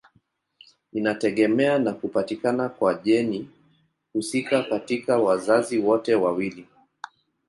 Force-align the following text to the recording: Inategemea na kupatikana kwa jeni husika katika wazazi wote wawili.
Inategemea 0.93 1.79
na 1.79 1.93
kupatikana 1.93 2.69
kwa 2.69 2.93
jeni 2.93 3.49
husika 4.13 4.63
katika 4.63 5.17
wazazi 5.17 5.79
wote 5.79 6.15
wawili. 6.15 6.67